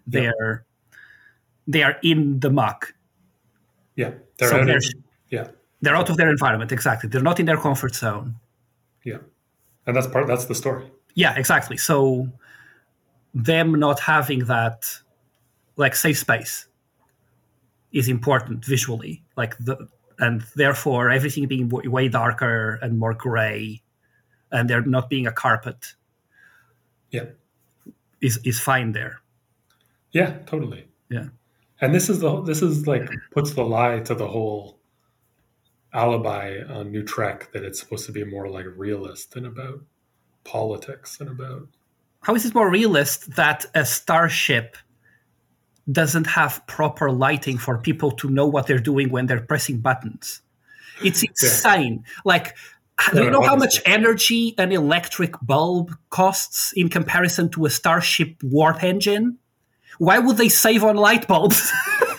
They're 0.06 0.64
they 1.66 1.82
are 1.82 1.96
in 2.02 2.40
the 2.40 2.50
muck. 2.50 2.94
Yeah, 3.96 4.12
they're 4.38 4.48
So 4.48 4.60
out 4.60 4.66
they're- 4.66 4.76
of, 4.76 4.84
yeah, 5.30 5.46
They're 5.82 5.96
out 5.96 6.08
of 6.10 6.16
their 6.16 6.30
environment. 6.30 6.72
Exactly. 6.72 7.08
They're 7.10 7.22
not 7.22 7.38
in 7.40 7.46
their 7.46 7.58
comfort 7.58 7.94
zone. 7.94 8.36
yeah, 9.04 9.18
and 9.86 9.94
that's 9.96 10.06
part. 10.06 10.26
That's 10.26 10.46
the 10.46 10.54
story. 10.54 10.90
Yeah, 11.14 11.34
exactly. 11.36 11.76
So 11.76 12.28
them 13.34 13.78
not 13.78 14.00
having 14.00 14.40
that 14.46 14.86
like 15.76 15.94
safe 15.96 16.18
space 16.18 16.66
is 17.94 18.08
important 18.08 18.64
visually. 18.66 19.22
Like 19.36 19.56
the 19.58 19.88
and 20.18 20.42
therefore 20.54 21.10
everything 21.10 21.46
being 21.48 21.68
way 21.70 22.08
darker 22.08 22.78
and 22.82 22.98
more 22.98 23.14
gray 23.14 23.82
and 24.52 24.68
there 24.70 24.82
not 24.82 25.08
being 25.08 25.26
a 25.26 25.32
carpet 25.32 25.94
Yeah, 27.10 27.26
is 28.20 28.38
is 28.44 28.60
fine 28.60 28.92
there. 28.92 29.20
yeah, 30.12 30.38
totally. 30.46 30.86
Yeah. 31.10 31.28
And 31.80 31.94
this 31.94 32.08
is 32.08 32.20
the 32.20 32.42
this 32.42 32.62
is 32.62 32.86
like 32.86 33.08
puts 33.32 33.52
the 33.54 33.64
lie 33.64 34.00
to 34.00 34.14
the 34.14 34.28
whole 34.28 34.78
alibi 35.92 36.60
on 36.68 36.90
New 36.90 37.02
Trek 37.02 37.52
that 37.52 37.64
it's 37.64 37.80
supposed 37.80 38.06
to 38.06 38.12
be 38.12 38.24
more 38.24 38.48
like 38.48 38.66
realist 38.76 39.32
than 39.32 39.46
about 39.46 39.80
politics 40.44 41.20
and 41.20 41.28
about 41.30 41.68
how 42.22 42.34
is 42.34 42.44
it 42.46 42.54
more 42.54 42.70
realist 42.70 43.34
that 43.36 43.66
a 43.74 43.84
starship 43.84 44.76
doesn't 45.90 46.26
have 46.26 46.66
proper 46.66 47.10
lighting 47.10 47.58
for 47.58 47.78
people 47.78 48.10
to 48.12 48.30
know 48.30 48.46
what 48.46 48.66
they're 48.66 48.78
doing 48.78 49.10
when 49.10 49.26
they're 49.26 49.40
pressing 49.40 49.78
buttons? 49.78 50.40
It's 51.02 51.22
insane. 51.22 52.04
Yeah. 52.04 52.12
Like, 52.24 52.56
do 53.12 53.24
you 53.24 53.30
know 53.30 53.42
how 53.42 53.56
much 53.56 53.80
energy 53.84 54.54
an 54.56 54.72
electric 54.72 55.34
bulb 55.42 55.96
costs 56.10 56.72
in 56.72 56.88
comparison 56.88 57.48
to 57.50 57.66
a 57.66 57.70
starship 57.70 58.36
warp 58.42 58.82
engine? 58.84 59.38
Why 59.98 60.18
would 60.18 60.36
they 60.36 60.48
save 60.48 60.84
on 60.84 60.96
light 60.96 61.26
bulbs? 61.26 61.72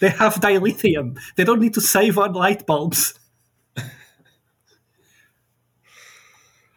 they 0.00 0.10
have 0.10 0.34
dilithium. 0.34 1.18
They 1.36 1.44
don't 1.44 1.60
need 1.60 1.74
to 1.74 1.80
save 1.80 2.18
on 2.18 2.32
light 2.32 2.66
bulbs. 2.66 3.18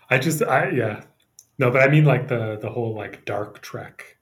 I 0.10 0.18
just, 0.18 0.42
I 0.42 0.70
yeah, 0.70 1.02
no, 1.58 1.72
but 1.72 1.82
I 1.82 1.88
mean 1.90 2.06
like 2.06 2.28
the 2.28 2.58
the 2.62 2.70
whole 2.70 2.94
like 2.96 3.26
dark 3.26 3.62
trek 3.62 4.18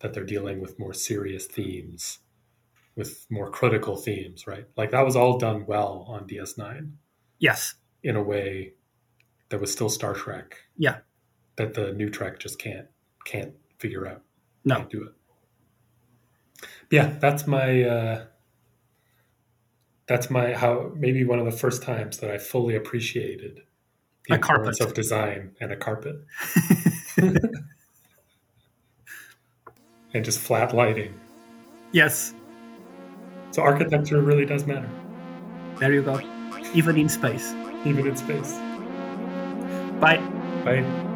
that 0.00 0.14
they're 0.14 0.24
dealing 0.24 0.60
with 0.60 0.78
more 0.78 0.94
serious 0.94 1.46
themes, 1.46 2.18
with 2.96 3.26
more 3.30 3.50
critical 3.50 3.96
themes, 3.96 4.46
right? 4.46 4.66
Like 4.76 4.90
that 4.92 5.04
was 5.04 5.16
all 5.16 5.38
done 5.38 5.66
well 5.66 6.04
on 6.08 6.26
DS9. 6.26 6.92
Yes, 7.38 7.74
in 8.02 8.16
a 8.16 8.22
way 8.22 8.74
that 9.50 9.60
was 9.60 9.72
still 9.72 9.88
Star 9.88 10.14
Trek. 10.14 10.56
Yeah, 10.76 10.98
that 11.56 11.74
the 11.74 11.92
new 11.92 12.10
Trek 12.10 12.38
just 12.38 12.58
can't 12.58 12.86
can't 13.24 13.54
figure 13.78 14.06
out. 14.06 14.22
No, 14.64 14.76
can't 14.76 14.90
do 14.90 15.04
it. 15.04 16.66
Yeah, 16.90 17.14
that's 17.20 17.46
my. 17.46 17.82
uh 17.82 18.24
that's 20.06 20.28
my 20.28 20.52
how 20.54 20.90
maybe 20.96 21.22
one 21.22 21.38
of 21.38 21.44
the 21.44 21.52
first 21.52 21.84
times 21.84 22.18
that 22.18 22.32
I 22.32 22.38
fully 22.38 22.74
appreciated 22.74 23.62
the 24.28 24.34
a 24.34 24.38
carpet. 24.38 24.80
of 24.80 24.94
design 24.94 25.56
and 25.60 25.72
a 25.72 25.76
carpet. 25.76 26.16
And 30.12 30.24
just 30.24 30.40
flat 30.40 30.74
lighting. 30.74 31.14
Yes. 31.92 32.34
So 33.52 33.62
architecture 33.62 34.20
really 34.20 34.44
does 34.44 34.66
matter. 34.66 34.88
There 35.78 35.92
you 35.92 36.02
go. 36.02 36.20
Even 36.74 36.96
in 36.96 37.08
space. 37.08 37.52
Even 37.84 38.06
in 38.06 38.16
space. 38.16 38.54
Bye. 40.00 40.18
Bye 40.64 41.06